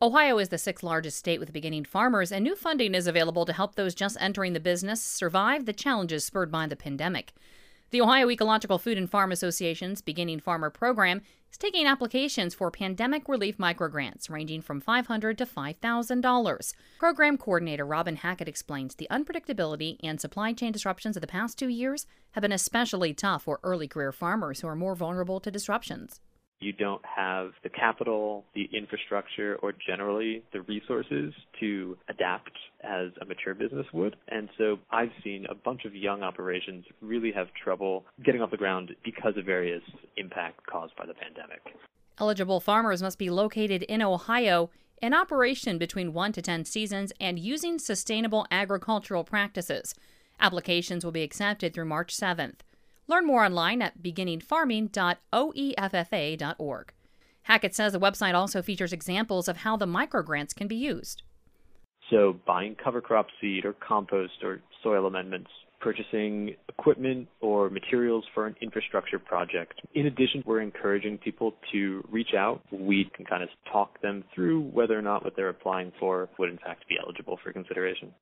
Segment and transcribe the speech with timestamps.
[0.00, 3.52] Ohio is the sixth largest state with beginning farmers, and new funding is available to
[3.52, 7.32] help those just entering the business survive the challenges spurred by the pandemic.
[7.90, 13.28] The Ohio Ecological Food and Farm Association's Beginning Farmer program is taking applications for pandemic
[13.28, 16.74] relief microgrants ranging from $500 to $5,000.
[17.00, 21.68] Program coordinator Robin Hackett explains the unpredictability and supply chain disruptions of the past two
[21.68, 26.20] years have been especially tough for early career farmers who are more vulnerable to disruptions
[26.60, 33.24] you don't have the capital, the infrastructure, or generally the resources to adapt as a
[33.24, 34.16] mature business would.
[34.28, 38.56] And so I've seen a bunch of young operations really have trouble getting off the
[38.56, 39.82] ground because of various
[40.16, 41.60] impact caused by the pandemic.
[42.18, 44.70] Eligible farmers must be located in Ohio
[45.00, 49.94] in operation between 1 to 10 seasons and using sustainable agricultural practices.
[50.40, 52.60] Applications will be accepted through March 7th.
[53.08, 56.92] Learn more online at beginningfarming.oeffa.org.
[57.42, 61.22] Hackett says the website also features examples of how the microgrants can be used.
[62.10, 65.48] So, buying cover crop seed or compost or soil amendments,
[65.80, 69.80] purchasing equipment or materials for an infrastructure project.
[69.94, 72.60] In addition, we're encouraging people to reach out.
[72.70, 76.50] We can kind of talk them through whether or not what they're applying for would
[76.50, 78.12] in fact be eligible for consideration.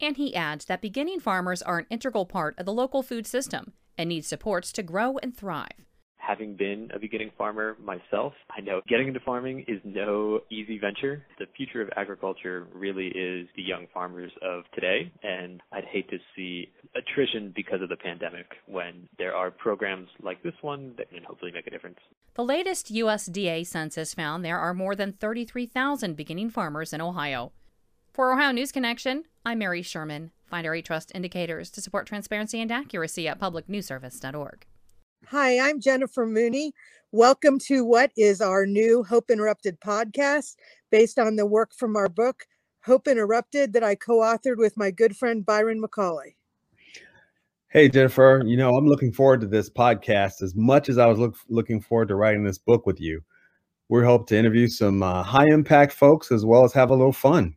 [0.00, 3.72] And he adds that beginning farmers are an integral part of the local food system
[3.98, 5.86] and need supports to grow and thrive.
[6.18, 11.24] Having been a beginning farmer myself, I know getting into farming is no easy venture.
[11.38, 16.18] The future of agriculture really is the young farmers of today, and I'd hate to
[16.34, 21.22] see attrition because of the pandemic when there are programs like this one that can
[21.22, 21.98] hopefully make a difference.
[22.34, 27.52] The latest USDA census found there are more than 33,000 beginning farmers in Ohio.
[28.12, 30.30] For Ohio News Connection, I'm Mary Schuermann.
[30.46, 34.64] Find our eTrust indicators to support transparency and accuracy at publicnewsservice.org.
[35.26, 36.72] Hi, I'm Jennifer Mooney.
[37.10, 40.54] Welcome to what is our new Hope Interrupted podcast
[40.92, 42.46] based on the work from our book,
[42.84, 46.36] Hope Interrupted, that I co authored with my good friend Byron McCauley.
[47.68, 51.18] Hey, Jennifer, you know, I'm looking forward to this podcast as much as I was
[51.18, 53.20] look, looking forward to writing this book with you.
[53.88, 57.12] We hope to interview some uh, high impact folks as well as have a little
[57.12, 57.56] fun.